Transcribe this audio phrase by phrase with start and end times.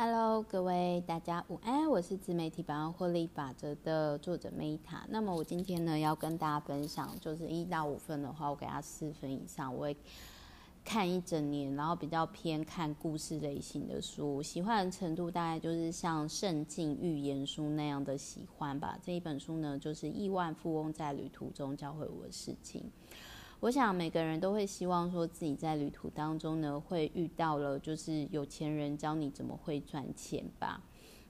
[0.00, 5.00] Hello，各位大家午安，我是自媒体百万获利法则的作者 Meta。
[5.08, 9.96] 那么我今天呢要跟大家分享，就是一到五分的话，我给他四分以上，我会
[10.84, 18.96] 看一整年，然后比较偏看故事类型的书，喜欢的程度大概就是像圣经寓言书那样的喜欢吧。
[19.02, 22.84] 这一本书呢，就是亿万富翁在旅途中教会我的事情。
[23.60, 30.80] 我想每个人都会希望说自己在旅途当中呢，会遇到了就是有钱人教你怎么会赚钱吧。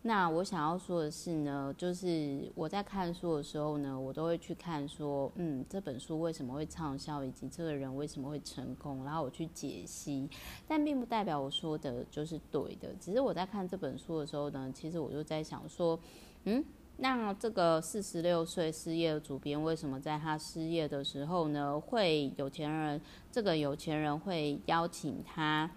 [0.03, 10.29] 那我想要说的是呢，就是我在看书的时候呢，我都会去看说，嗯，这本书为什么会畅销，以及这个人为什么会成功，然后我去解析。
[10.67, 15.99] 但并不代表我说的就是对的，只是我在看这本书的时候呢，其实我就在想说，
[16.45, 16.63] 嗯。
[17.01, 23.01] 那这个四十六岁失业的主编，为什么在他失业的时候呢，会有钱人？
[23.31, 25.71] 这个有钱人会邀请他，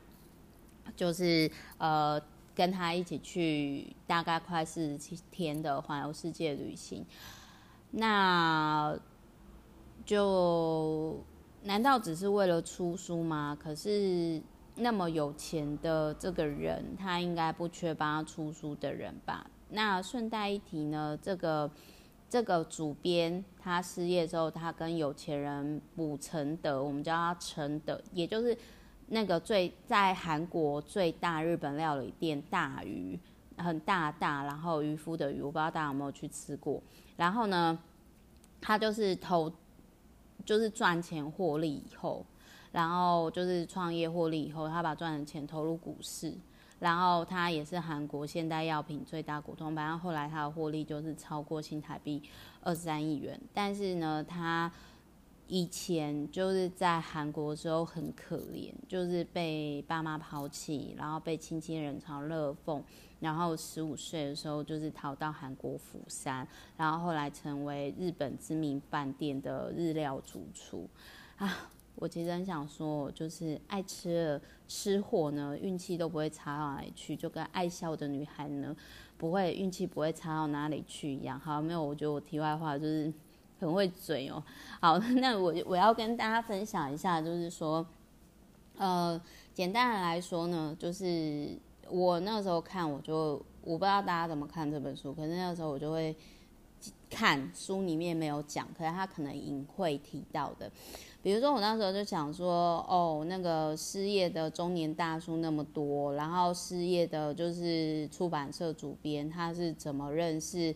[0.95, 2.19] 就是呃，
[2.55, 7.05] 跟他一起去大概快四十七天的环游世界旅行。
[7.91, 8.97] 那
[10.03, 11.23] 就
[11.63, 13.55] 难道只是为了出书吗？
[13.61, 14.41] 可是
[14.73, 19.45] 那么有钱的这个人，他应该不缺帮他出书的人吧？
[19.71, 21.71] 那顺带一提呢，这个
[22.29, 28.57] 这个主编他失业之后，他跟有钱人卜承德，我们叫他承德，也就是
[29.07, 33.19] 那个最在韩国最大日本料理店大鱼，
[33.57, 36.81] 很大大，然后渔夫的鱼，我不知道大家有没有去吃过。
[37.15, 37.79] 然后呢，
[38.59, 39.51] 他就是投，
[40.45, 42.25] 就是赚钱获利以后，
[42.71, 46.33] 然后就是创业获利以后，他把赚的钱投入股市。
[46.81, 52.19] 然后他也是韩国现代药品最大股东，反正后来他的获利就是超过新台币
[52.63, 53.39] 二十三亿元。
[53.53, 54.71] 但是呢，他
[55.45, 62.81] 以前就是在韩国的时候很可怜，就是被爸妈抛弃，然后被亲戚人嘲热讽。
[63.19, 70.89] 然后十五岁的时候就是逃到韩国釜山，然后后来成为日本知名饭店的日料主厨
[71.37, 71.69] 啊。
[72.01, 78.75] 我其实很想说，就是爱吃的吃货呢，运气都不会差到哪里去，就跟爱笑的女孩呢，
[79.19, 81.39] 不会运气不会差到哪里去一样。
[81.39, 83.13] 好，没有，我觉得我题外话就是
[83.61, 84.43] 很会嘴哦。
[84.79, 87.85] 好， 那我我要跟大家分享一下，就是说，
[88.77, 89.21] 呃，
[89.53, 91.55] 简单的来说呢，就是
[91.87, 93.33] 我那时候看，我就
[93.63, 96.15] 我不知道大家怎么看这本书，可是那时候我就会
[97.09, 100.71] 看书里面没有讲，可是他可能隐晦提到的。
[101.23, 110.75] 比如说，我那时候就想说，哦，那个失业的中年大叔那么多，然后失业的就是出版社主编，他是怎么认识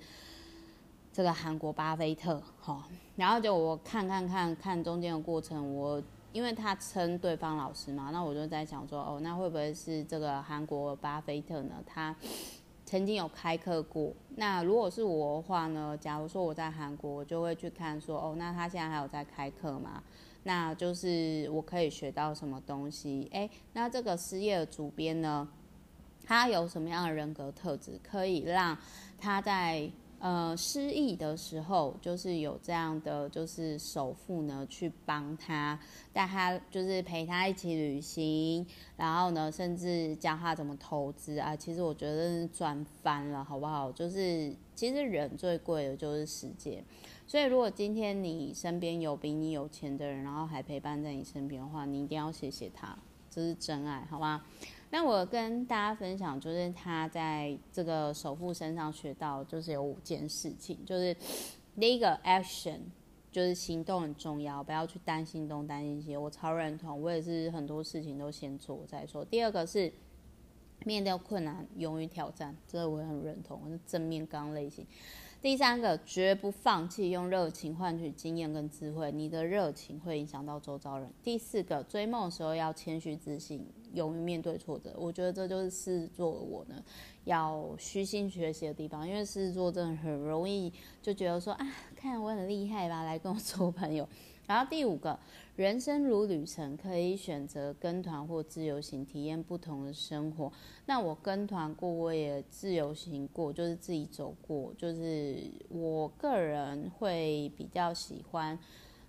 [1.11, 2.39] 这个韩国巴菲特？
[2.59, 5.99] 哈，然后就我看看看看中间的过程，我
[6.31, 11.75] 因为他称对方老师嘛，那我就在想说，哦，那会不会是这个韩国巴菲特呢？
[11.87, 12.15] 他
[12.85, 14.13] 曾经有开课过。
[14.35, 15.97] 那如果是我的话呢？
[15.99, 20.03] 假如说我在韩国，我就会去看说，哦，那他现在还有在开课吗？
[20.43, 23.27] 那就是我可以学到什么东西？
[23.31, 25.47] 诶，那这个失业的主编呢，
[26.23, 28.77] 他有什么样的人格特质，可以让
[29.17, 29.89] 他在
[30.25, 35.79] 呃失意的时候，就是有这样的就是首富呢去帮他，
[36.11, 38.65] 带他就是陪他一起旅行，
[38.97, 41.55] 然后呢，甚至教他怎么投资啊。
[41.55, 43.91] 其实我觉得赚翻了，好不好？
[43.91, 46.83] 就是其实人最贵的就是时间。
[47.27, 52.97] 所以，如果今天你身边有比你有钱的人，然后还陪伴在你身边的话，你一定要谢谢他，
[53.29, 54.43] 这是真爱，好吗？
[54.97, 61.13] 那我跟大家分享，就是他在这个首富身上学到，就是有五件事情，就是
[61.77, 62.79] 第一个 action，
[63.29, 69.25] 就是行动很重要，不要去担心东担心西，我超认同，我也是很多事情都先做再说。
[69.25, 69.91] 第二个是
[70.85, 74.87] 面对困难，勇于挑战，这个我也很认同，我是正面刚类型。
[75.45, 79.11] 第三个，绝不放弃，用热情换取经验跟智慧。
[79.11, 81.07] 你的热情会影响到周遭人。
[81.21, 83.63] 第四个，追梦的时候要谦虚自信，
[83.93, 84.95] 勇于面对挫折。
[84.97, 86.83] 我觉得这就是狮子座我呢，
[87.25, 89.07] 要虚心学习的地方。
[89.07, 94.09] 因为狮子座真的很容易就觉得说啊，看我很厉害吧，来跟我做朋友。
[94.47, 95.19] 然后第五个，
[95.55, 100.51] 人生如旅程，可以选择跟团或自由行，体验不同的生活。
[100.85, 104.73] 那我跟团过，我也自由行过，就是自己走过。
[104.77, 108.57] 就是我个人会比较喜欢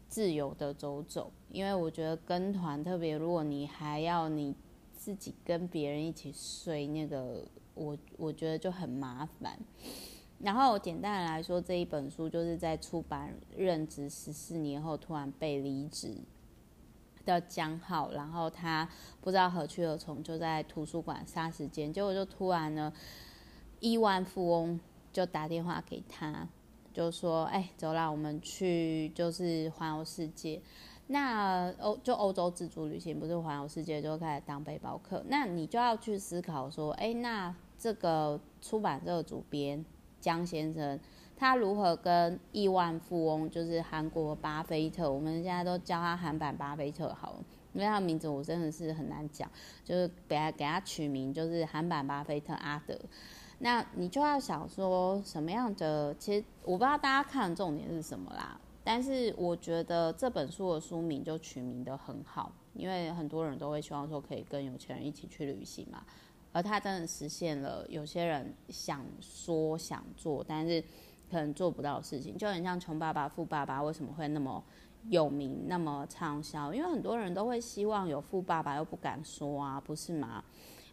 [0.09, 4.55] 自由的走走，因为我觉得跟团，特别如果你还要你
[4.97, 7.45] 自己跟别人一起睡，那个
[7.75, 9.59] 我我觉得就很麻烦。
[10.39, 16.15] 然后简单来说，这一本书就是在出版任职十四年后突然被离职
[17.25, 18.89] 的讲好，然后他
[19.21, 21.93] 不知道何去何从，就在图书馆杀时间。
[21.93, 22.93] 结果就突然呢，
[23.81, 24.79] 亿万富翁
[25.13, 26.47] 就打电话给他，
[26.93, 30.61] 就说：“哎、走啦，我们去就是环游世界。”
[31.09, 35.25] 那欧就欧洲自助旅行，不是环游世界，就开始当背包客。
[35.29, 39.85] 那你就要去思考说：“哎、那这个出版社主编
[40.27, 40.99] 江先生。”
[41.39, 47.45] 他如何跟亿万富翁，就是韩国巴菲特，我们现在都叫他韩版巴菲特好了，
[47.75, 49.47] 因为他的名字我真的是很难讲，
[49.85, 52.99] 就是给他给他取名就是韩版巴菲特阿德。
[53.59, 56.15] 那你就要想说什么样的？
[56.15, 66.03] 其实我不知道大家看的重点是什么啦，但是我觉得这本书的书名就取名得很好，因为很多人都会希望说可以跟有钱人一起去旅行嘛，
[66.57, 70.83] 而他真的实现了有些人想说想做，但是。
[71.29, 74.63] 可能做不到的事情，就很像《穷爸爸富爸爸》为什么会那么
[75.09, 76.73] 有名、那么畅销？
[76.73, 80.45] 因为很多人都会希望有富爸爸，又不敢说啊，不是吗？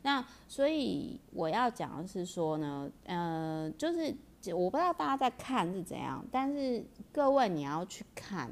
[0.01, 4.12] 那所以我要讲的是说呢，呃，就是
[4.56, 8.51] 我不知道大家在看是怎样，但是各位你要去看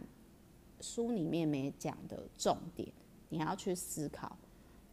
[0.81, 2.87] 书里面没讲的重点，
[3.29, 4.37] 你要去思考，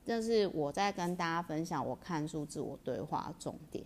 [0.09, 3.85] 这是我在跟大家分享我看书自我对话重点。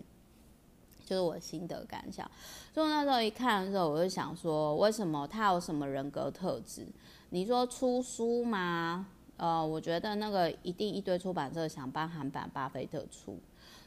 [1.04, 2.30] 就是我心得感想，
[2.72, 6.86] 所以那时候一看的时候，我就想说，为什么他有什么人格特质？
[7.30, 9.08] 你说出书吗？
[9.36, 13.36] 呃，我觉得那个一定一堆出版社想帮韩版巴菲特出，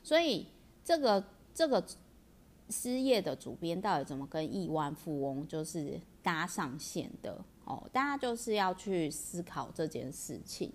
[0.04, 0.46] 所以
[0.84, 1.24] 这个
[1.54, 1.82] 这个
[2.70, 7.40] 失业的主编到底怎么跟亿万富翁就是搭上线的？
[7.64, 10.72] 哦，大家就是要去思考这件事情。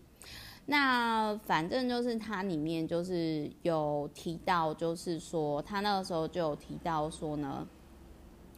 [0.70, 7.66] 那反正就是他里面就是有提到，就是说他那个时候就有提到说呢，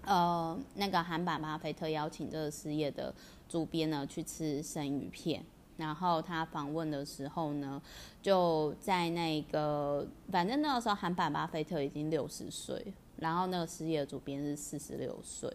[0.04, 3.14] 呃，那个韩版巴菲特邀请这个失业的
[3.48, 5.42] 主编呢去吃生鱼片，
[5.78, 7.80] 然后他访问的时候呢，
[8.20, 15.50] 就在那个反正那个时候韩版巴菲特已经六十岁，然后那个失业的主编是四十六岁，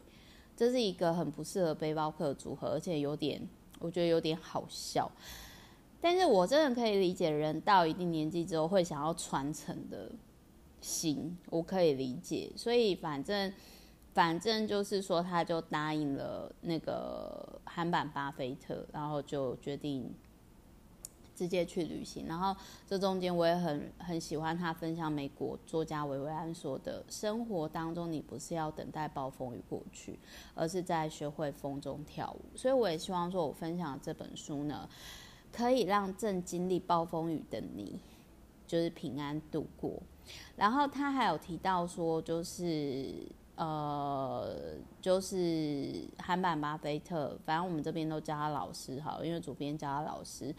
[0.56, 3.40] 这是一个很不适合背包客组合，而且有点
[3.78, 5.12] 我觉得有点好笑。
[6.00, 10.12] 但是我真的可以理解人到一定年纪之后会想要传承的
[10.80, 12.52] 心，我可以理解。
[12.56, 13.52] 所以反正
[14.14, 20.14] 反正就是说，他就答应了那个韩版巴菲特，然后就决定
[21.36, 22.26] 直接去旅行。
[22.28, 22.56] 然后
[22.88, 30.18] 这中间我也很很喜欢他分享美国作家维维安说的：生活当中你不是要等待暴风雨过去，
[30.54, 32.58] 而是在学会风中跳舞。
[32.58, 34.88] 所以我也希望说，我分享这本书呢。
[35.58, 38.00] 可以让正经历暴风雨的你，
[38.68, 39.94] 就是平安度过。
[40.56, 43.12] 然后他还有提到说，就是
[43.56, 44.56] 呃，
[45.02, 50.54] 就是韩版巴菲特，反正我们这边都叫他老师好，因为主编叫他老师，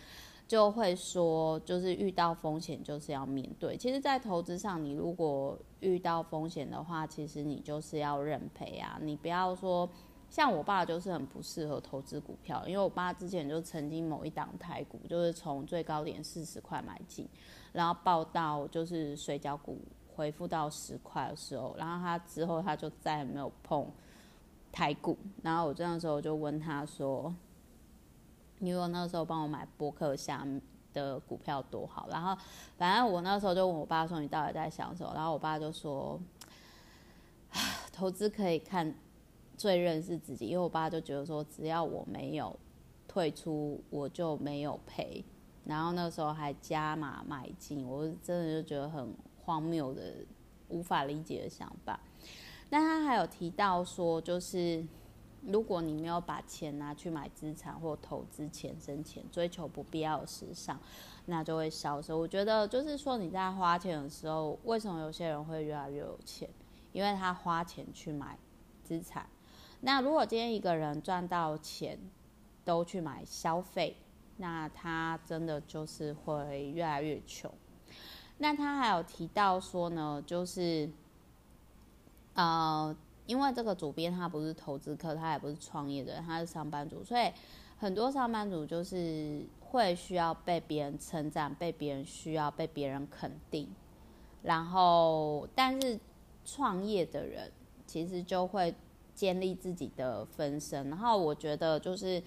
[0.49, 3.77] 就会说，就是遇到风险就是要面对。
[3.77, 9.89] 其实，在投资上，你如果遇到风险的话，其实你就是要认赔啊，你不要说。
[10.31, 17.27] 像我爸就是很不适合投资股票，因为我爸之前就曾经某一档台股，就是从最高点四十块买进，
[17.73, 19.81] 然后报到就是水饺股
[20.15, 23.91] 回复到十块的时候，然后他之后他就再也没有碰
[24.71, 27.35] 台股，然后我这样时候就问他说
[28.61, 30.47] ：“你如果那时候帮我买波克夏
[30.93, 32.37] 的股票多好？”然后
[32.77, 36.21] 反正我那时候就问我爸说：“你到底在想什么？”然后我爸就说
[37.91, 38.95] ：“投资可以看。”
[39.59, 42.57] 最认识自己，因为我爸就觉得说，只要我没有
[43.09, 45.23] 退出，我就没有赔。
[45.65, 50.25] 然后那时候还加码买进，我真的就觉得很荒谬的、
[50.69, 51.99] 无法理解的想法。
[52.71, 54.87] 那他还有提到说，就是
[55.43, 60.79] 如果你没有把钱拿去买资产或投资钱生钱，追求不必要的时尚，
[61.27, 62.15] 那就会消失。
[62.15, 66.49] 我觉得就是说你在花钱的时候，为什么有些人会越来越有钱？
[66.93, 68.39] 因为他花钱去买
[68.85, 69.27] 资产。
[69.81, 71.97] 那如果今天一个人赚到钱
[72.65, 73.97] 都去买消费，
[74.39, 77.49] 那他真的就是会越来越穷。
[78.39, 80.91] 那他还有提到说呢，就是
[82.35, 82.95] 呃，
[83.27, 87.31] 因为这个主编他不是投资客，他也不是创业的人，他是上班族，所以
[87.79, 93.69] 很多上班族就是会需要被别人称赞，被别人需要被别人肯定。
[94.43, 95.99] 然后，但是
[96.45, 97.53] 创业的人
[97.87, 98.75] 其实就会。
[99.19, 102.23] 建立自己的分身，然后我觉得就是，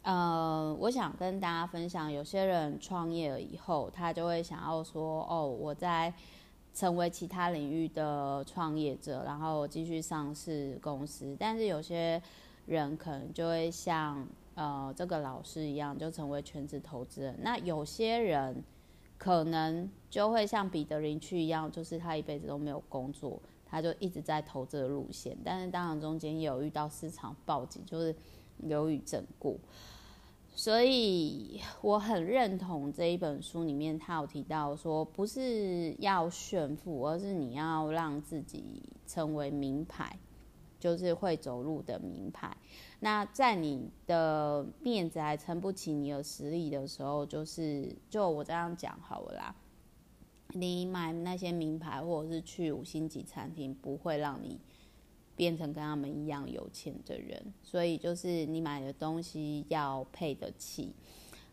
[0.00, 6.10] 呃，我想跟大家分享，有些人创业了以后，他就会想要说，哦，我在
[6.72, 11.36] 成为其他领域的创业者，然后继续上市公司。
[11.38, 12.22] 但是有些
[12.64, 17.38] 人可能就会像呃这个老师一样，就成为全职投资人。
[17.42, 18.64] 那有些人
[19.18, 23.38] 可能就会像彼得林区一样，就是他一辈子都没有工作，
[23.72, 25.36] 他就一直在投这个路线。
[25.42, 28.14] 但是当然中间也有遇到市场暴击，就是
[28.58, 29.58] 流于整固。
[30.54, 40.18] 所以我很认同这一本书里面，他有提到说，不是要炫富，而是你要让自己成为名牌，
[40.78, 42.54] 就是会走路的名牌。
[43.00, 49.54] 那在你的面子还撑不起你的实力的时候，就是就我这样讲好了啦。
[50.52, 54.58] 你买那些名牌，或者是去五星级餐厅，不会让你。
[55.34, 60.92] 变成跟他们一样有钱的人，所以就是你买的东西要配得起。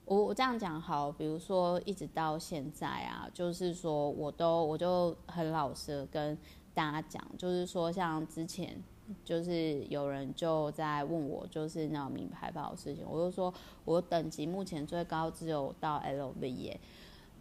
[0.04, 6.38] 我我这样讲好，比如说一直到现在啊，就是说我都我就很老实跟
[6.74, 8.78] 大家讲，就是说像之前
[9.24, 13.52] 就是有人就在问我，就是那种名牌包的事情，我就说
[13.86, 16.80] 我等级目前最高只有到 LV 耶。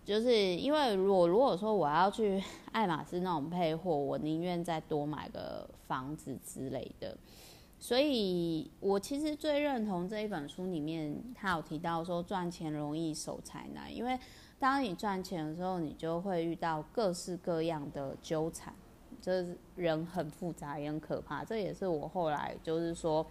[0.09, 7.15] 就是因为如果如果说我要去 爱马仕那种配货，我宁愿再多买个房子之类的。
[7.79, 14.19] 所以我其实最认同这一本书里面，他有提到说赚钱容易守财难，因为
[14.59, 18.75] 当你赚钱的时候，你就会遇到各式各样的纠缠，
[19.21, 21.45] 就是人很复杂也很可怕。
[21.45, 23.27] 这也是我后来就是说，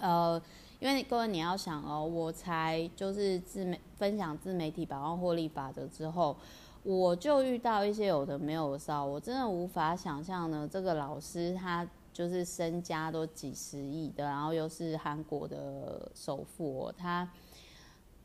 [0.00, 0.42] 呃。
[0.78, 6.36] 因为各位你要想哦，我才就是自媒分享自媒体百万获利法则之后，
[6.82, 10.68] 我就遇到一些有的没有的事，我真的无法想象呢。
[10.70, 17.26] 这个老师他就是身家都几十亿的，然后又是韩国的首富，他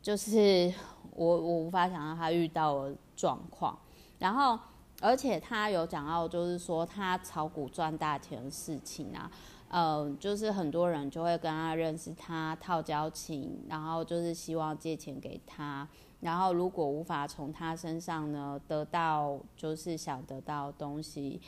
[0.01, 0.74] 就是
[1.15, 3.77] 我我无法想象他遇到的状况。
[4.20, 4.60] 然后
[5.00, 9.31] 而且他有讲到，就是说他炒股赚大钱的事情啊。
[9.74, 15.88] 呃，就是很多人就会跟他认识他，套交情，然后就是希望借钱给他，
[16.20, 21.40] 然后如果无法从他身上呢得到就是想得到东西，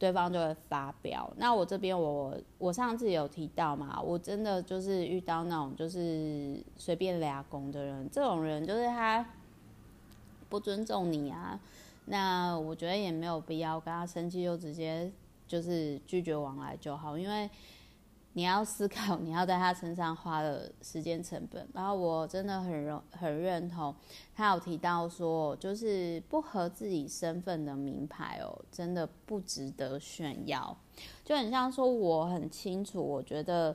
[0.00, 1.32] 对方就会发飙。
[1.36, 9.24] 那我这边我我上次有提到嘛，我真的就是遇到那种就是随便俩工的人，这种人就是他
[10.48, 11.60] 不尊重你啊，
[12.06, 15.12] 那我觉得也没有必要跟他生气，就直接。
[15.50, 17.50] 就是拒绝往来就好，因为
[18.34, 21.68] 你要思考你要在他身上花的时间成本。
[21.74, 23.92] 然后我真的很认很认同，
[24.32, 30.78] 他有提到说，就是不合自己身份的名牌哦，真的不值得炫耀。
[31.24, 33.74] 就很像说，我很清楚，我觉得，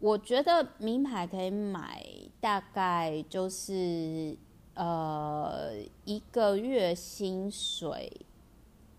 [0.00, 2.04] 我觉得名牌可以买，
[2.40, 4.36] 大概就是
[4.74, 8.10] 呃一个月薪水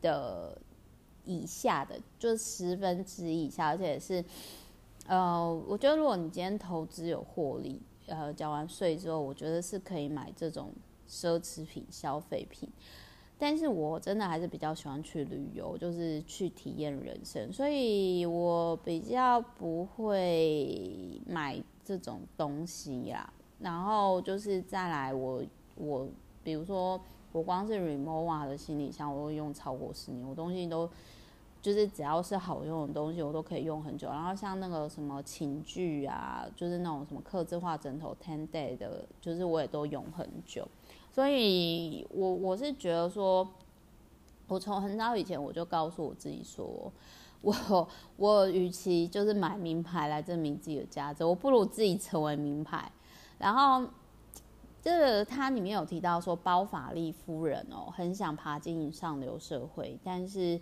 [0.01, 0.57] 的。
[1.25, 4.23] 以下的就十分之一以下，而且是，
[5.07, 10.71] 呃，我觉得如果你今天投资有获利，呃，缴完税之后，我觉得是可以买这种
[11.09, 12.69] 奢侈品、消费品。
[13.37, 23.33] 但是我真的还是比较喜欢去旅游，就是去体验人生，所以我比较不会买这种东西呀。
[23.59, 25.43] 然后就是再来我，
[25.75, 26.07] 我
[26.43, 26.99] 比如说
[27.33, 30.89] 我光是 remova 的行李箱，我都用超过十年，我东西都。
[31.65, 34.07] 就是只要是好用的东西，我都可以用很久。
[34.07, 40.67] 然后像那个什么寝具啊，就是那种什么客制化枕头 ten day 的，就是我也都用很久。
[41.11, 43.49] 所以我我是觉得说，
[44.47, 46.93] 我从很早以前我就告诉我自己说，
[47.41, 52.91] 我我与其就是买名牌来证明自己的价值，我不如自己成为名牌。
[53.39, 53.89] 然后
[54.83, 60.61] 这个它里面有提到说，包法利夫人哦，很想爬进上流社会，但是。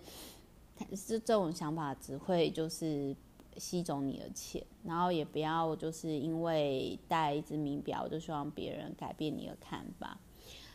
[0.94, 3.14] 是这种想法只会就是
[3.56, 10.18] 吸走你的钱，然后也不要就是因为戴一只名表就希望别人改变你的看法。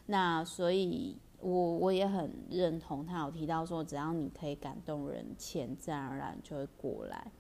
[0.06, 7.32] 那所以我我也很认同他有提到说，只要你可以感动人，钱自然而然就会过来。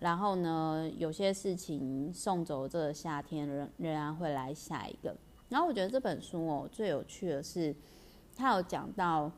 [0.00, 5.16] 然后呢，有些事情送走这个夏天，仍仍然会来下一个。
[5.48, 7.74] 然后我觉得这本书哦，最有趣的是，
[8.36, 9.30] 他有讲到。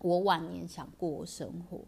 [0.00, 1.78] 我晚年想过生活，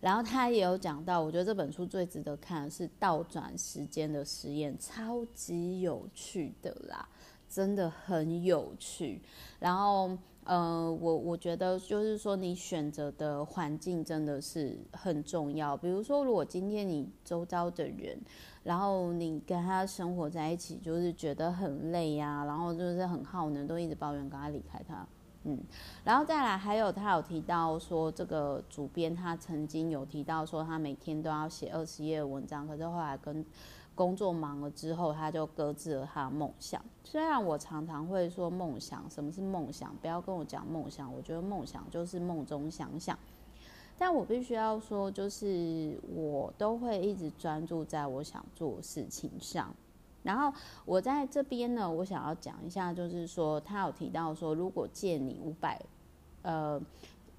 [0.00, 7.08] 然后他也有讲到，我觉得这本书最值得看的是倒转时间的实验，超级有趣的啦，
[7.48, 9.20] 真的很有趣。
[9.58, 15.76] 然后，呃，我我觉得就是说，你选择的环境真的是很重要。
[15.76, 18.16] 比如说，如果今天你周遭的人，
[18.62, 25.06] 然后你跟他生活在一起，就是觉得很累呀，然后就是很耗能，都一直抱怨，赶快离开他。
[25.44, 25.58] 嗯，
[26.04, 33.44] 然后再来，还有他有提到说，这个主编他曾经有提到说，他每天都要写二十页文章，可是后来跟
[33.94, 36.84] 工作忙了之后，他就搁置了他的梦想。
[37.04, 39.94] 虽然我常常会说梦想，什么是梦想？
[40.02, 43.18] 不要跟我讲梦想，我觉得梦想就是梦中想想。
[43.96, 49.74] 但我必须要说，就是我都会一直专注在我想做的事情上。
[50.22, 50.52] 然后
[50.84, 55.80] 我在这边呢，我想要讲一下，就是说他有提到说，如果借你五百，
[56.42, 56.80] 呃，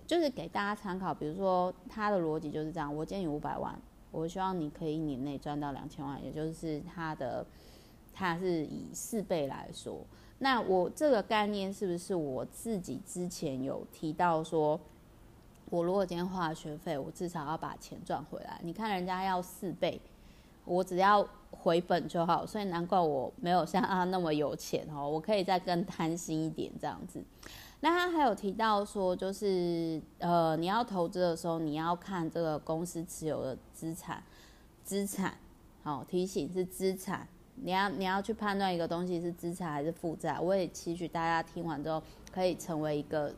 [0.08, 1.14] 就是给大家参考。
[1.14, 3.80] 比如说他的逻辑就是这样：我借你五百万，
[4.12, 7.46] 我希望你可以一年内赚到两千万，也就是他的，
[8.14, 10.00] 他是以四倍来说。
[10.40, 14.80] 那我这个概念是不是我自己之前有提到说？
[15.72, 18.60] 我如果今天花了学费，我至少要把钱赚回来。
[18.64, 20.02] 你看人家要四倍，
[20.66, 25.10] 我只要回本就好，所以难怪我没有像他那么有钱哦。
[25.10, 27.24] 我可以再更贪心一点这样子。
[27.82, 34.24] 那他还有提到说，就是呃，你要投资的时候，你要看这个公司持有的资产，
[34.84, 35.38] 资产，
[35.84, 37.28] 好，提醒是资产。
[37.56, 40.40] 你要你要去判断一个东西是资产还是负债。
[40.40, 42.02] 我也期许大家听完之后
[42.32, 43.34] 可以成为一个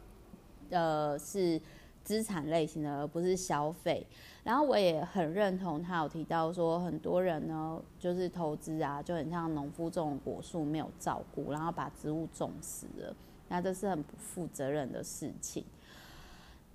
[0.70, 1.60] 呃是。
[2.04, 4.06] 资产类型的，而不是消费。
[4.44, 13.16] 然后我也很认同他有提到说，很多人呢就是投资啊，就很像农夫种果树没有照顾，然后把植物种死了，
[13.50, 15.64] 那这是很不负责任的事情。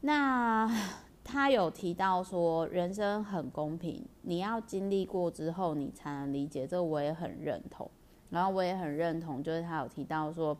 [0.01, 0.71] 那
[1.25, 6.67] 他有提到说，人生很公平，你要经历过之后，你才能理解。
[6.67, 7.91] 这我也很认同。
[8.31, 10.57] 然后我也很认同，就是他有提到说。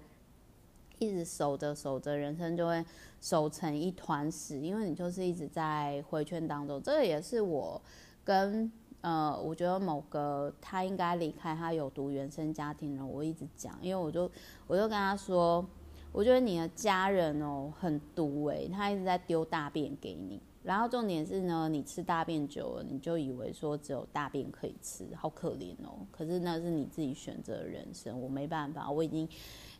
[0.99, 2.85] 一直守着守着，人生就会
[3.21, 6.83] 守成一团屎，因为你就是一直在回圈当中。
[6.83, 7.81] 这个也是我
[8.25, 8.71] 跟
[9.03, 14.31] 呃，我觉得某个他应该离开他有毒原生家庭了，我一直讲，因为我就
[14.67, 15.65] 我就跟他说，
[16.13, 26.07] 我觉得你的家人哦很毒诶，他一直在丢大便给你，然后重点是呢，你吃大便久了，你就以为说只有大便可以吃，好可怜哦。
[26.11, 29.29] 可是那是你自己选择的人生，我没办法，我已经。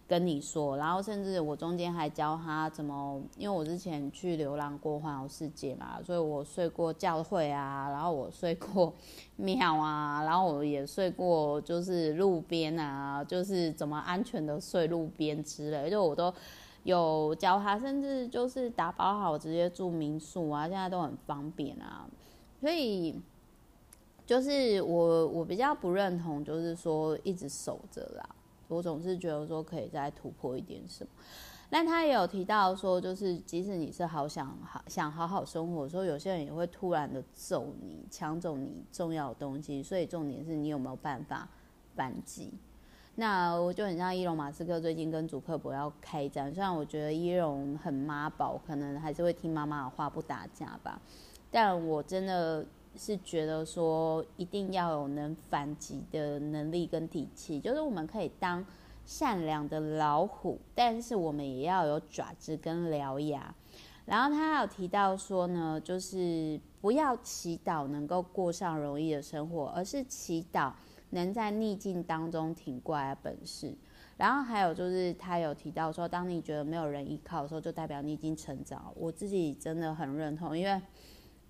[0.09, 8.95] 跟你说，然后甚至我中间还教他怎么，因为我之前去流浪过环游世界嘛，所以我睡过教会啊，然后我睡过
[9.35, 16.33] 庙啊，然后我也睡过就是路边啊，就是怎么安全的睡路边之类，就我都
[16.85, 22.07] 有教他，甚至就是打包好直接住民宿啊，现在都很方便啊，
[22.61, 23.21] 所以
[24.25, 28.36] 就是我我比较不认同，就是说一直守着啦。
[28.69, 31.11] 我总是觉得说可以再突破一点什么，
[31.71, 41.49] 但他也有提到说，就是即使你是好想好想好好生活，说有些人也会突然的揍你，抢走你重要的东西，所以重点是你有没有办法
[41.95, 42.53] 反击。
[43.15, 51.01] 那我就很像伊隆马斯克最近跟祖克伯要开战，虽然我觉得伊隆很妈宝，可能还是会听妈妈的话不打架吧，
[51.51, 52.67] 但我真的。
[52.97, 58.65] 是觉得说一定要有能反击的能力跟底气，就是我们可以当
[59.05, 63.55] 善良的老虎，但是我们也要有爪子跟獠牙。
[64.05, 70.73] 然后他有提到说呢，就是不要祈祷能够过上容易的生活，而是祈祷
[71.11, 73.75] 能在逆境当中挺过来的本事。
[74.17, 78.93] 然后还有就是他有提到说，当你觉得没有人依靠的时候，就代表你已经成长。
[78.95, 80.81] 我自己真的很认同，因为。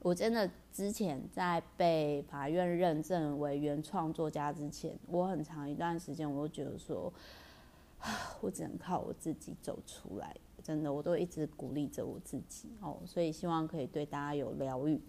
[0.06, 7.12] 我真的之前在被法院认证为原创作家之前，我很长一段时间我都觉得说，
[8.40, 10.32] 我只能靠我自己走出来。
[10.62, 15.00] 真的，我都一直鼓励着我自己哦，所以希望可以对大家有疗愈。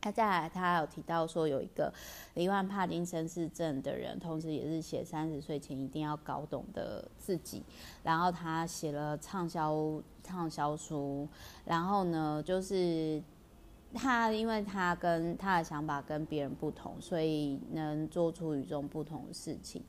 [0.00, 1.92] 他再来，他有提到说有一个
[2.36, 7.62] 罹患帕金森氏症的人，同时也是写三十岁前一定要搞懂的自己。
[8.02, 11.28] 然后他写了畅销畅销书，
[11.66, 13.22] 然后呢，就是。
[13.96, 19.82] 他因为他跟他的想法跟别人不同，所以能做出与众不同的事情。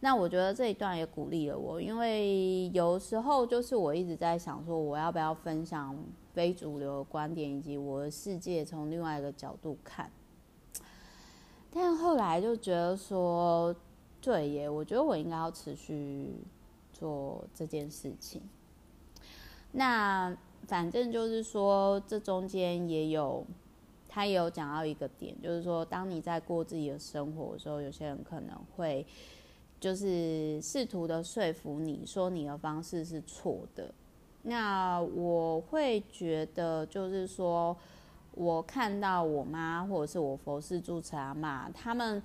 [0.00, 5.96] 那我觉得这一段也鼓励了我，因为有时候就是我一直在想说，我要不要分享
[6.32, 10.10] 非主流的观点，以及我的世界从另外一个角度看。
[11.72, 13.74] 但后来就觉得说，
[14.20, 16.34] 对耶，我觉得我应该要持续
[16.92, 18.42] 做这件事情。
[19.72, 20.36] 那。
[20.66, 23.44] 反正就是说，这中间也有，
[24.08, 29.06] 他也有讲到一个点，就是说，当你在过自己的生活的时候，有些人可能会
[29.78, 33.92] 就是试图的说服你说你的方式是错的。
[34.42, 37.76] 那我会觉得，就是说
[38.32, 42.22] 我看到我妈或者是我佛事住持阿嬷，他们。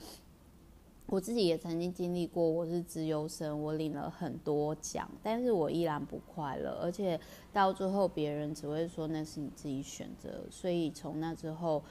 [1.11, 7.19] 我自己也曾经经历过，我是资优生，我领了很多奖，但是我依然不快乐，而且
[7.51, 11.83] 到最后别人只会说那是你自己选择，所以从那之后，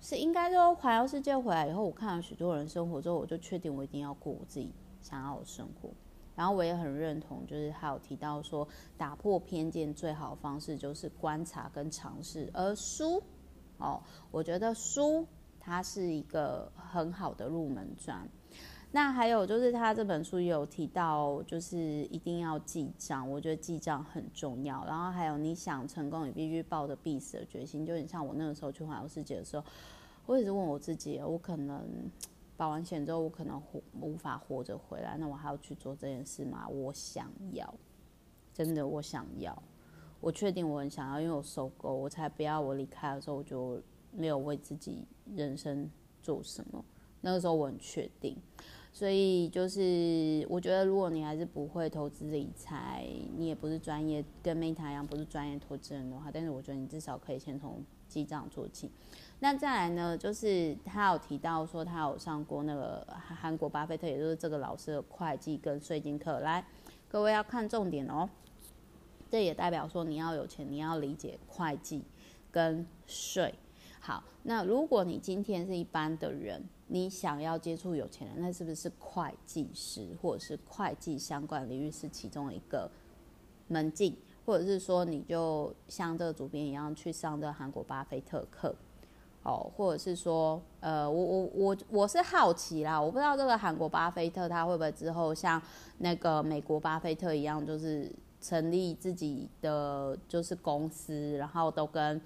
[0.00, 5.90] 是应该说环游世界回来以后，我看了许多人生活之后，我就确定我一定要过我自己想要的生活。
[6.34, 8.66] 然后我也很认同，就是还有提到说，
[8.96, 12.48] 打破偏见最好的方式就是观察跟尝试。
[12.54, 13.22] 而书，
[13.76, 15.26] 哦，我觉得书
[15.64, 18.28] 它是一个很好的入门砖。
[18.90, 24.84] 那还有就是他这本书有提到，就是一定要记账，我觉得记账很重要。
[24.84, 27.86] 然后还有你想成功，你必须抱着必死的决心。
[27.86, 29.64] 就你像我那个时候去环游世界的时候，
[30.26, 31.82] 我一直问我自己，我可能
[32.54, 33.62] 保完险之后，我可能
[33.98, 36.68] 无法活着回来，那我还要去做这件事吗？
[36.68, 37.72] 我想要，
[38.52, 39.62] 真的我想要，
[40.20, 43.80] 我确定我很想要，因为我受够，我才不要我离开的时候我就
[44.12, 45.90] 没有为自己人生
[46.22, 46.84] 做什么。
[47.20, 48.36] 那个时候我很确定。
[48.94, 58.90] 所以就是，我觉得如果你还是不会投资理财，你也不是专业，跟 Meta 一样不是专业投资人的话，但是我觉得你至少可以先从记账做起。
[59.38, 66.40] 那再来呢，就是他有提到说他有上过那个韩国巴菲特，也就是这个老师的会计跟税金课。
[66.40, 66.62] 来，
[67.08, 68.28] 各位要看重点哦。
[69.30, 72.04] 这也代表说你要有钱，你要理解会计
[72.50, 73.54] 跟税。
[74.04, 76.60] 好，那如果你今天是一般的人。
[76.88, 82.86] 你想要接触有钱人，那是不是会计师或者是会计相关领域是其中一个
[83.68, 88.74] 门径，或者是说你就像这个主编一样去上这个韩国巴菲特课，
[89.42, 95.62] 哦，或者是说，呃，我我我我是好奇啦，我不知道这个韩国巴菲特他会不会之后像
[95.96, 102.20] 那个美国巴菲特一样，就是成立自己的就是公司，然后都跟。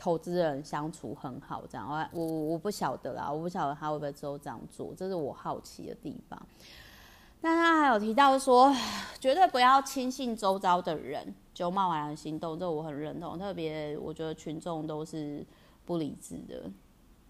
[0.00, 6.40] 投资人相处很好，这样我我我不晓得啦，我不晓得他会不会之后这样做，这是我好奇的地方。
[7.40, 8.72] 那他还有提到说，
[9.18, 13.36] 绝对不要轻信周遭的人就贸然行动，这我很认同。
[13.36, 15.44] 特别我觉得群众都是
[15.84, 16.70] 不理智的。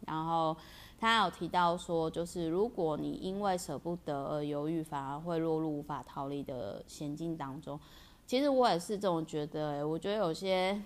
[0.07, 0.55] 然后
[0.99, 7.81] 他还有提到说，就是如果你因为舍不得而犹豫，反而会落入无法逃离的险境当中。
[8.27, 10.79] 其实我也是这种觉得，欸，我觉得有些。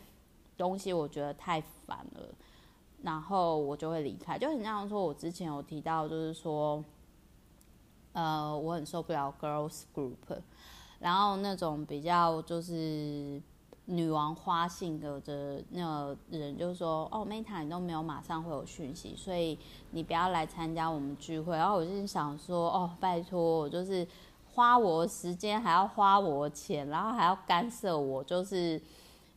[0.57, 2.29] 东西我觉得太烦了，
[3.03, 4.38] 然后我就会离开。
[4.38, 6.85] 就很像说，我之前有提到，就是说，
[8.12, 10.15] 呃，我很受不了 girls group，
[11.01, 13.43] 然后那种比较就是
[13.87, 19.59] 女王花性格的那个人，就说，哦，Meta 你都没有马上会有讯息，所以
[19.91, 21.57] 你不要来参加我们聚会。
[21.57, 24.07] 然后我就想说，哦，拜托，我就是
[24.53, 28.81] 花我时间，还要花我钱，然后还要干涉我，就是。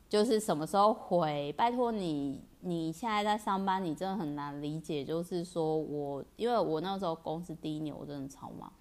[0.07, 1.51] 就是什么时候回？
[1.57, 5.03] 拜托你，你现在在上班，你真的很难理解。
[5.03, 8.71] 就是说我，因为我那时候公司第一年，我真的超忙，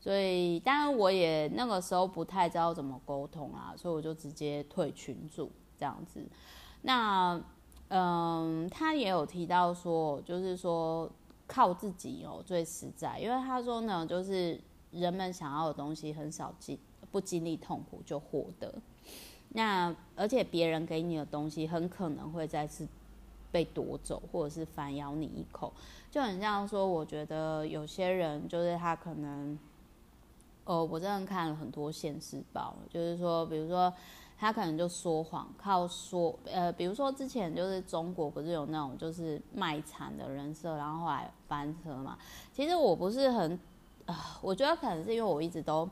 [0.00, 6.20] 所以当然我也那个时候不太知道怎么沟通啊，所以我就直接退群组这样子。
[6.82, 7.40] 那
[7.88, 11.08] 嗯，他也有提到说，就是说
[11.46, 14.60] 靠自己哦最实在，因为他说呢，就是
[14.90, 16.76] 人们想要的东西很少经
[17.12, 18.74] 不经历痛苦就获得。
[19.56, 22.88] 那而且别人给你的东西很可能会再次
[23.52, 25.72] 被夺走，或者是反咬你一口，
[26.10, 29.56] 就很像说，我觉得有些人就是他可能，
[30.64, 33.94] 哦，我真的看了很多现世报，就是说，比如说
[34.36, 42.18] 他可能就说谎，靠说，呃，比如说之前就是中国不是有那种就是卖惨的人设，然后后来翻车嘛。
[42.52, 43.56] 其实我不是很，
[44.06, 45.88] 啊、我觉得可能是因为我一直都。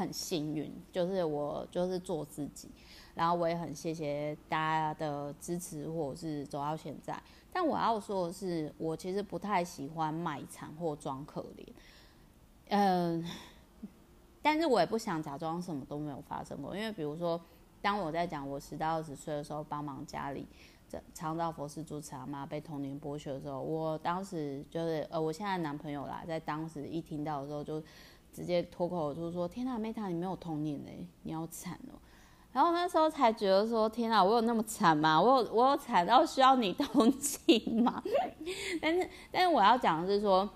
[0.00, 2.70] 很幸运，就是我就是做自己，
[3.14, 7.22] 然后我也很谢谢大家的支持，或者是走到现在。
[7.52, 11.66] 但我要说的是，我其实不太喜欢卖惨或装可怜，
[12.68, 13.22] 嗯，
[14.40, 16.74] 但是我也不想假装什么都没有发生过。
[16.74, 17.38] 因为比如说，
[17.82, 20.46] 当我在讲我十到二十岁的时候帮忙家里
[21.12, 27.82] 长照佛事主持阿妈被童年剥削的时候，我当时就是呃，我现在男朋友啦，在当时一听到的时候就。
[28.32, 31.98] 直接脱口而出说：“天哪，Meta，你没有童年嘞，你好惨哦。”
[32.52, 35.20] 然后那时候才觉得说：“天哪，我有那么惨吗？
[35.20, 38.02] 我有我有惨到需要你同情吗？”
[38.82, 40.48] 但是，但是我要讲的是说，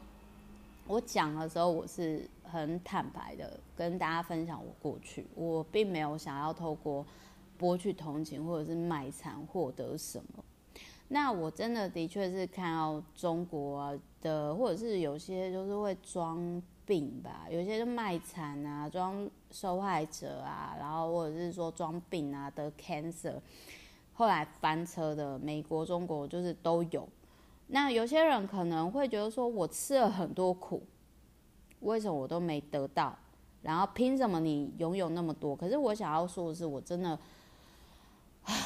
[0.87, 7.05] 我讲的时候我是很坦白的跟大家分享我过去，我并没有想要透过
[7.57, 10.45] 博取同情或者是卖惨获得什么。
[11.09, 16.61] 那我真的的确是看到中国的，或者是有些就是会装。
[16.87, 23.35] 病吧，有些就卖惨啊，装受害者啊，然后或者是说装病啊，得 cancer，
[24.13, 27.09] 后来翻车的，美国、中国就是都有。
[27.69, 30.83] 那有些人可能会觉得说，我吃了很多苦，
[31.81, 33.17] 为什么我都没得到？
[33.63, 35.57] 然后凭什么你拥有那么多？
[35.57, 37.19] 可是我想要说的是，我真的，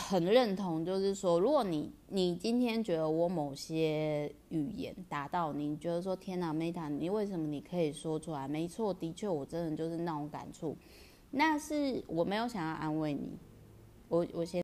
[0.08, 8.48] 很认同，就是说，如果你你今天觉得我某些语言达到你，你觉得说天哪，Meta，你为什么你可以说出来？
[8.48, 10.74] 没错，的确，我真的就是那种感触。
[11.32, 13.36] 那是我没有想要安慰你，
[14.08, 14.62] 我我先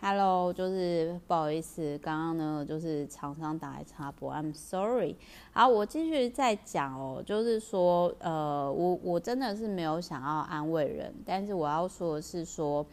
[0.00, 5.16] ，Hello，就是不好意思，刚刚呢就是厂商打来插播，I'm sorry。
[5.50, 12.86] 好，我继续再讲哦，就是说，呃，我我真的是没有想要安慰人，但是我要说的是说。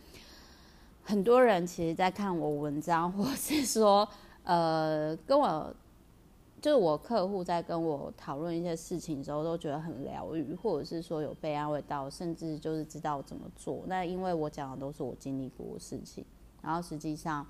[1.04, 4.08] 很多人其实，在看我文章， 或是说，
[4.44, 5.74] 呃，跟我
[6.62, 13.84] 就是我客户在跟我讨论一些事情的时候，都觉得很疗愈，或者是说有被安慰到，甚至就是知道怎么做。
[13.88, 16.24] 那因为我讲的都是我经历过的事情，
[16.62, 17.46] 然后实际上，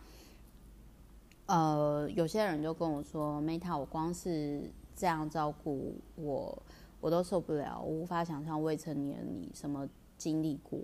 [1.48, 4.62] 呃，有些人就跟我说，Meta，我光是
[4.96, 6.58] 这样照顾我，
[7.02, 9.86] 我都受不了，我无法想象未成年的你什么
[10.18, 10.80] 经历过。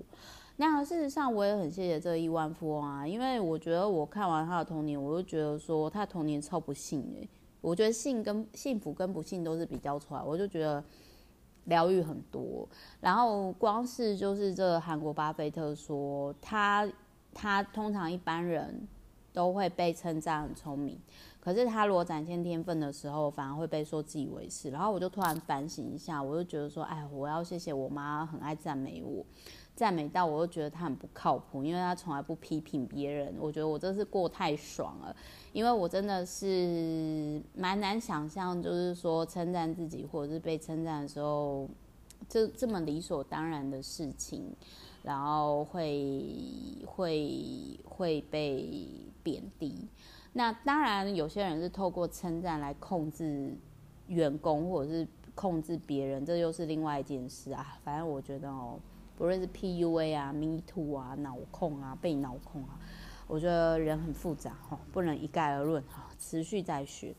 [0.59, 7.29] 那事实上，我也很谢谢这个亿万富翁啊，因为我觉得我看完他的童年，我就觉得说他童年超不幸诶。
[7.61, 10.83] 我觉得幸跟幸福跟不幸都是比较出来，我就觉得
[11.65, 12.67] 疗愈很多。
[13.01, 16.89] 然后光是就是这个韩国巴菲特说，他
[17.33, 18.87] 他通常一般人
[19.33, 20.99] 都会被称赞很聪明，
[21.39, 24.71] 可是他如果展现天分的时候，反而会被说自以为是。
[24.71, 29.23] 然后我就突然反省一下，我就觉得说，哎，我要谢谢我妈很爱赞美我。
[29.77, 33.31] 赞美到我都觉得他很不靠谱，因为他从来不批评别人。
[33.39, 35.15] 我觉得我真是过太爽了，
[35.53, 41.69] 因为我真的是蛮难想象，就是说称赞自己或者是被称赞的时候，
[42.27, 44.51] 这这么理所当然的事情，
[45.03, 46.25] 然后会
[46.87, 48.89] 会会被
[49.21, 49.87] 贬低。
[50.33, 53.55] 那当然，有些人是透过称赞来控制
[54.07, 57.77] 员工或者是控制别人，这又是另外一件事啊。
[57.83, 58.79] 反正我觉得哦。
[59.17, 62.79] 不论是 PUA 啊、Me Too 啊、脑控啊、被脑控啊，
[63.27, 67.15] 我觉得人很复杂哈，不能一概而论哈，持续在学。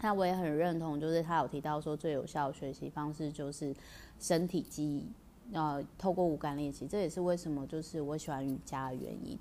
[0.00, 3.74] 那我也很认同，就是他有提到说，最有效的学习方式就是
[4.18, 5.06] 身体记忆，
[5.52, 9.38] 呃，透过五感练习，这也是为什么就是我喜欢瑜伽的原因。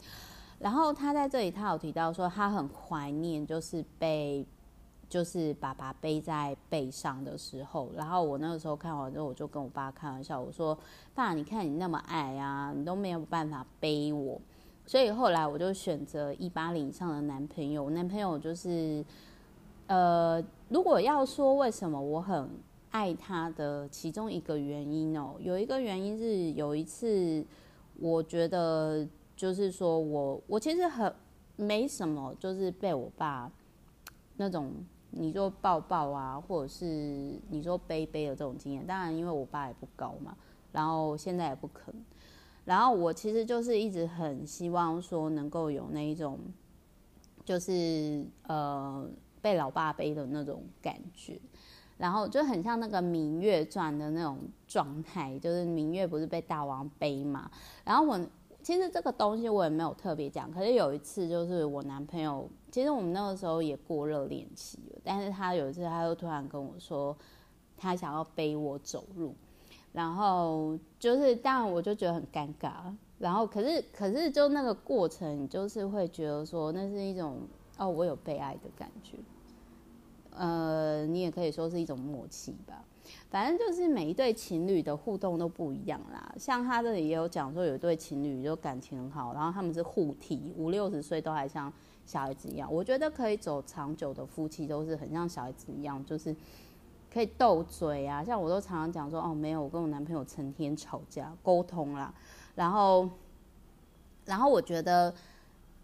[0.59, 4.45] 然后他在这里，他有提到说，他很怀念就是被。
[5.09, 10.77] 就是爸爸背在背上的时候，然后我那个时候看完之后，我就跟我爸开玩笑，我说
[11.15, 14.39] ：“爸，你看你那么矮啊，你都没有办法背我。”
[14.85, 17.89] 所以后来我就选择一八零以上的男朋友。
[17.89, 19.03] 男朋友就是，
[19.87, 22.47] 呃，如果要说为什么我很
[22.91, 27.43] 爱他的其中一个原因哦，有一个原因是有一次，
[27.99, 31.11] 我觉得就是说我我其实很
[31.55, 33.51] 没什么，就是被我爸
[34.37, 34.71] 那种。
[35.11, 36.85] 你说抱抱啊，或者是
[37.49, 40.37] 你说背背的这种经验，当然因为我爸也不高嘛，
[40.71, 41.93] 然后现在也不肯，
[42.65, 46.39] 然后我其实就是一直很希望说能够有那一种，
[47.43, 49.09] 就是呃
[49.41, 51.39] 被老爸背的那种感觉，
[51.97, 57.49] 然后就很像那个《芈月传》的那种状态，就是芈月不是被大王背嘛，
[57.83, 58.19] 然后我。
[58.69, 67.17] 其实这个东西我也没有特别讲，可是有一次就是我男朋友，其实我们那个时候也过热恋期了，但是他有一次他又突然跟我说，
[67.75, 69.33] 他想要背我走路，
[69.91, 77.39] 然后就是当然我就觉得很尴尬，然后可是可是就那个过程，就是会觉得说那是一种
[77.79, 79.17] 哦，我有被爱的感觉，
[80.29, 82.85] 呃，你也可以说是一种默契吧。
[83.29, 86.33] 反正就是每一对情侣的互动都不一样啦。
[86.37, 91.71] 像他这里也有讲说，有一对情侣就感情很好，然后他们是互体，五六十岁都还像
[92.05, 92.71] 小孩子一样。
[92.71, 96.35] 我觉得可以走长久的夫妻都是很像小孩子一样，就是
[97.13, 98.23] 可以斗嘴啊。
[98.23, 102.13] 像我都常常讲说，哦，没有，我跟我男朋友成天吵架，沟通啦。
[102.55, 103.09] 然后，
[104.25, 105.13] 然后我觉得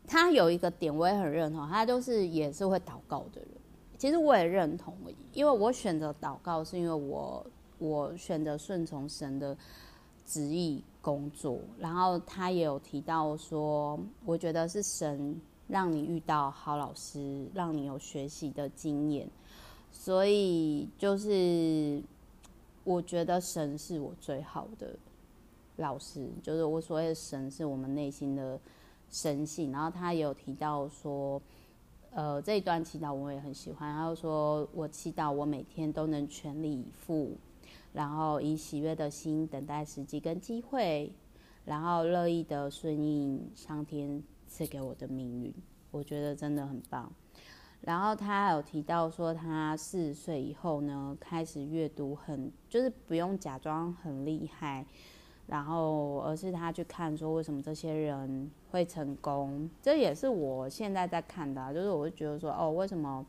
[0.08, 3.50] 他有一个点我也很认同，他就是也是会祷告的人。
[3.98, 4.94] 其实我也认同，
[5.34, 7.46] 因为我选择祷告，是因为我
[7.78, 9.58] 我选择顺从神的
[10.26, 11.60] 旨意工作。
[11.80, 19.30] 然后他也有提到说，我觉得是神让你遇到好老师，让你有学习的经验。
[19.92, 22.02] 所以就是
[22.84, 24.96] 我觉得神是我最好的
[25.78, 28.60] 老师，就是我所谓的神是我们内心的
[29.10, 29.72] 神性。
[29.72, 31.42] 然后他也有提到说。
[32.16, 33.94] 呃，这一段祈祷我也很喜欢。
[33.94, 37.36] 他就说：“我祈祷我每天都能全力以赴，
[37.92, 41.12] 然后以喜悦的心等待时机跟机会，
[41.66, 45.54] 然后乐意的顺应上天赐给我的命运。”
[45.92, 47.12] 我觉得真的很棒。
[47.82, 54.86] 然后他有提到说，他四十岁以后呢，开始阅读很，就是不用假装很厉害，
[55.48, 63.26] 然后而是他去看说为什么这些人会成功，这也是我现在在看的，就是我会觉得说哦，为什么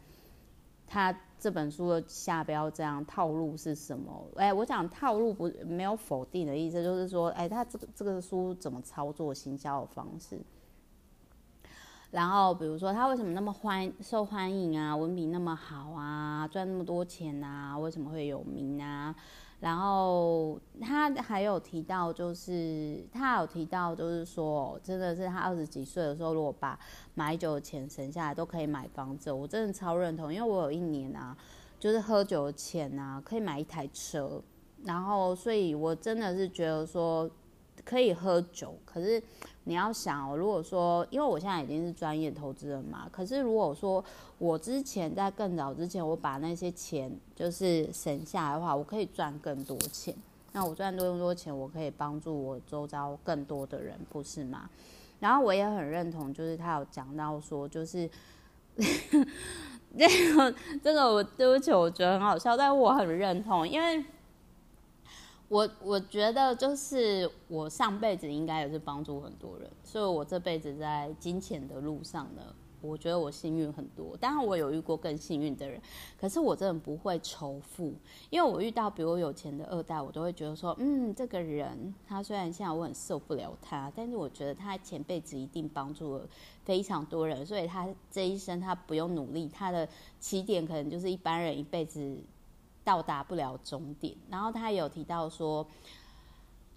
[0.86, 4.24] 他这本书的下标这样套路是什么？
[4.36, 10.40] 哎，我讲套路不没有否定的意思，就是说哎，他这个这个书怎么操作行销的方式？
[12.12, 19.14] 然后比如说他为什么那么欢受欢迎啊，文笔那么好啊，赚那么多钱啊，为什么会有名啊？
[19.60, 26.78] 然后他还有提到，就是他有提到，就是说，真的是他二十几岁的时候，如果把
[27.14, 29.32] 买酒的钱省下来，都可以买房子。
[29.32, 31.36] 我真的超认同，因为我有一年啊，
[31.78, 34.42] 就是喝酒的钱啊，可以买一台车。
[34.84, 37.30] 然后，所以我真的是觉得说。
[37.86, 39.22] 可以喝酒，可是
[39.62, 44.04] 你要想哦，如果说，因为我现在已经是专业投资人嘛，可是如果说
[44.38, 50.12] 我之前在更早之前，我把那些钱就是省下来的话，我可以赚更多钱。
[50.52, 54.68] 那我赚多更多钱，我可以帮助我周遭更多的人，不是吗？
[55.20, 58.10] 然后我也很认同，就是他有讲到说，就是
[59.96, 64.04] 这 个这个，我对不起，我觉得很好笑，但我很认同，因为。
[65.48, 72.42] 我我觉得就是我上辈子应该也是帮助很多人，所以我这辈子在金钱的路上呢，
[72.80, 74.16] 我觉得我幸运很多。
[74.16, 75.80] 当然我有遇过更幸运的人，
[76.20, 77.94] 可是我真的不会仇富，
[78.28, 86.28] 因为我遇到比我有钱的二代，我都会觉得说，嗯，这个人他虽然现在我很受不了他，但是我觉得他前辈子一定帮助了
[86.64, 92.18] 非常多人，所以他这一生他不用努力，他的起点可能就是一般人一辈子。
[92.86, 95.66] 到达不了终点，然后他有提到说，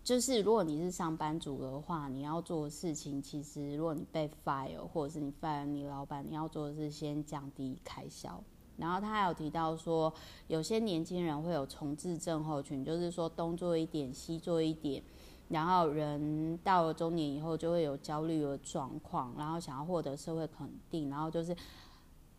[0.03, 8.43] 就是如果你是上班族的话，你要做的事情，其实如果你被 fire 或者是你 fire 你老板，你要做的是先降低开销。
[8.75, 10.11] 然后他还有提到说，
[10.47, 15.03] 有些年轻人会有重置症候群，就是说东做一点，西做一点，
[15.47, 21.55] 然后人到了中年以后就会有焦虑的状况，然后想要获得社会肯定，然后就是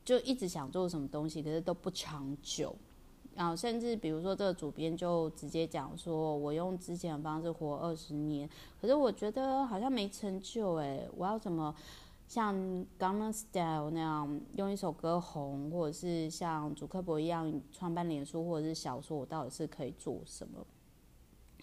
[0.04, 2.74] 就一直想做什么东西，可是都不长久。
[3.40, 8.46] 然后甚至比如说，这个主编就直接讲说，我用之前的方式活二十年，
[8.78, 11.74] 可是我觉得好像没成就诶，我要怎么
[12.28, 12.54] 像
[12.98, 20.66] Gangnam Style 那样用一首歌红，或者是像祖克伯一样创办脸书，或者是小说，我到底是可以做什么？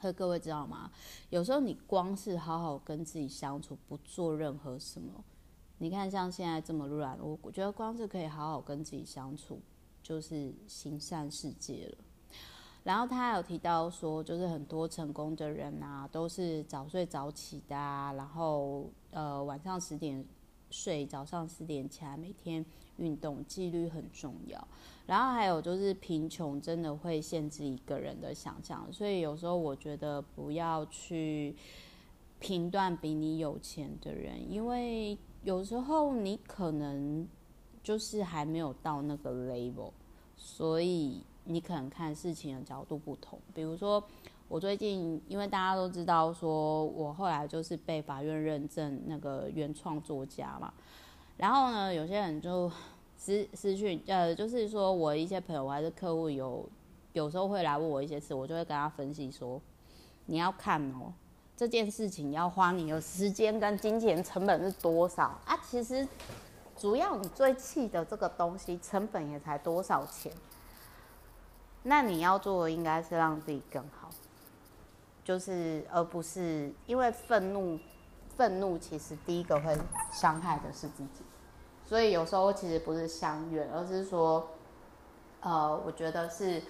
[0.01, 0.89] 可各位知道吗？
[1.29, 5.23] 有时候你光是好好跟自己相处，不做任何什么，
[5.77, 9.61] 你看像现在这么乱，我我觉得光是可以好好跟自己相处。
[10.07, 11.97] 就是行善世界了，
[12.85, 20.23] 然后他有提到说，就是很多成功的人啊，都是早睡早起的，然后呃晚上十点
[20.69, 22.65] 睡，早上十点起来，每天
[22.95, 24.65] 运动，纪律很重要。
[25.07, 31.53] 然后还有就是贫穷真的会限制一个人的想象，所以有时候我觉得不要去
[32.39, 37.27] 评断比你有钱的人，因为有时候你可能。
[37.87, 39.91] 就是还没有到那个 level，
[40.35, 43.39] 所以你可能看事情的角度不同。
[43.53, 44.03] 比如说，
[44.49, 50.73] 我最近因为大家都知道，说我后来就是被法院认证那个原创作家嘛，
[51.37, 52.69] 然后呢，有些人就
[53.15, 56.67] 私私讯，呃，就是说我一些朋友还是客户有
[57.13, 59.61] 有时候会来问我一些事，我就会跟他分析说，
[60.25, 61.13] 你要看哦，
[61.55, 65.57] 这件事情要花你的时间跟金钱成本是多少啊？
[65.63, 66.05] 其实。
[66.77, 70.31] 主要你最气的这个东西成本也才多少钱？
[71.83, 74.09] 那你要做的应该是让自己更好，
[75.23, 77.79] 就是而不是因为愤怒，
[78.35, 79.77] 愤怒其实第一个会
[80.11, 81.23] 伤害的是自己，
[81.85, 84.49] 所以有时候其实不是相怨，而是说，
[85.41, 86.61] 呃，我觉得是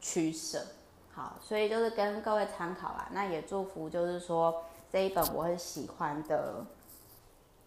[0.00, 0.64] 取舍。
[1.12, 6.64] 好，所以就是跟各位参考啦，那也祝福就是说这一本我很喜欢的。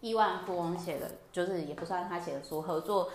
[0.00, 3.10] 亿万富翁写的，就是也不算他写的书，合作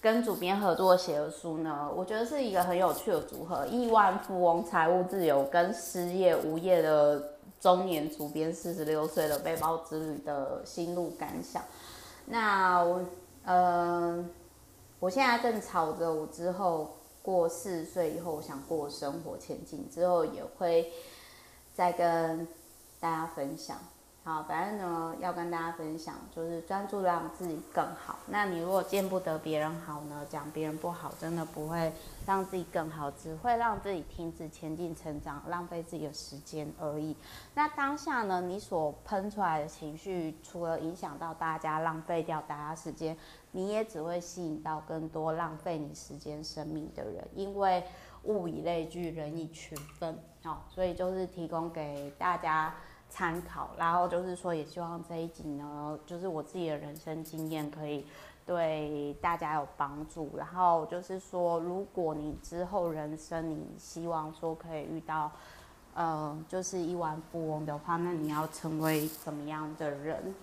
[0.00, 3.66] 跟主编合作写的书呢，我觉得是一个很有趣的组合。
[3.66, 11.62] 亿万富翁财务自由跟失业无业的中年主编，四十六岁的背包之旅的心路感想。
[12.26, 13.00] 那我，
[13.44, 14.24] 呃，
[15.00, 20.92] 我现在正朝着我之后过四十岁以后我想过生活前进，之后也会
[21.74, 22.46] 再跟
[23.00, 23.78] 大家分享。
[24.26, 28.18] 好，反正呢，要跟大家分享，就是专注让自己更好。
[28.26, 31.92] 那你如果见不得别人好呢，讲别人不好，真的不会
[32.26, 37.16] 让自己更好，只会让自己停止前进成长，浪费自己的时间而已。
[37.54, 43.16] 那当下呢，你所喷出来的情绪，除了影响到大家，浪费掉大家时间，
[43.52, 47.84] 你也只会吸引到更多浪费你时间、生命的人，因为。
[48.24, 52.74] 物以类聚，人以群分，好，所以就是提供给大家
[53.08, 58.04] 参考，然后就是说，也希望这一集呢，就是我自己的人生经验可以
[58.44, 60.30] 对大家有帮助。
[60.36, 65.30] 然后就是说，如果你之后人生你希望说可以遇到，
[65.94, 70.34] 呃，就是亿万富翁的话，那你要成为怎么样的人？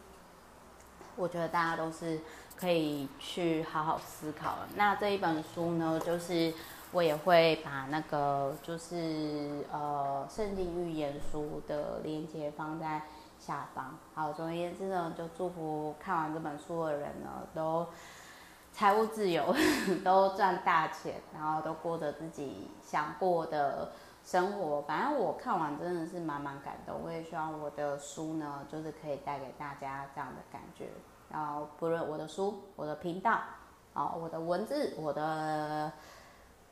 [1.15, 2.19] 我觉得大家都是
[2.57, 4.67] 可以去好好思考的。
[4.75, 6.53] 那这一本书呢，就是。
[6.93, 13.01] 我也会把那个就是呃圣经预言书的链接放在
[13.39, 13.97] 下方。
[14.13, 17.87] 好，总而言之呢，就祝福看完这本书的人呢，都
[18.71, 19.55] 财务自由，
[20.05, 23.91] 都赚大钱，然后都过着自己想过的
[24.23, 24.83] 生活。
[24.83, 27.01] 反正我看完真的是满满感动。
[27.03, 30.89] 我也希望我的书呢，就是可以带给大家这样的感觉。
[31.31, 33.39] 然后不论我的书、我的频道、
[33.93, 35.91] 啊，我的文字、我的。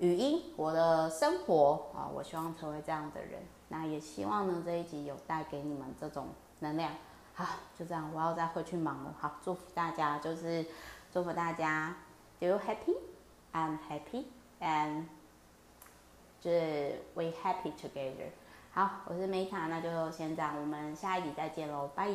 [0.02, 3.40] 语音，我的生活啊，我希望成为这样的人。
[3.68, 6.30] 那也希望呢，这一集有带给你们这种
[6.60, 6.92] 能量。
[7.36, 7.46] 好，
[7.78, 9.14] 就这样，我要再回去忙了。
[9.20, 10.66] 好，祝福大家， 就是
[11.14, 11.96] 祝福大家
[12.40, 12.98] ，Do you happy?
[13.54, 14.24] I'm happy,
[14.60, 15.04] and
[16.40, 18.32] 就是 we happy together。
[18.74, 22.10] 好，我是 Meta，那就先这样，我们下一集再见喽，拜。